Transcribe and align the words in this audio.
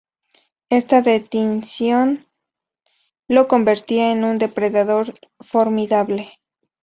Esta 0.71 1.03
dentición 1.03 2.27
lo 3.27 3.47
convertía 3.47 4.11
en 4.11 4.23
un 4.23 4.39
depredador 4.39 5.13
formidable. 5.41 6.31